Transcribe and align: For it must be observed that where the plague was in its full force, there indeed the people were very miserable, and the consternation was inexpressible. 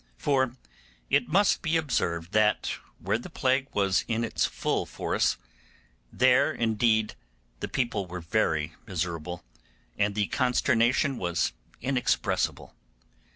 For 0.17 0.55
it 1.11 1.27
must 1.27 1.61
be 1.61 1.77
observed 1.77 2.31
that 2.31 2.73
where 2.97 3.19
the 3.19 3.29
plague 3.29 3.67
was 3.71 4.03
in 4.07 4.23
its 4.23 4.47
full 4.47 4.87
force, 4.87 5.37
there 6.11 6.51
indeed 6.51 7.13
the 7.59 7.67
people 7.67 8.07
were 8.07 8.19
very 8.21 8.73
miserable, 8.87 9.43
and 9.99 10.15
the 10.15 10.25
consternation 10.25 11.17
was 11.19 11.53
inexpressible. 11.83 12.73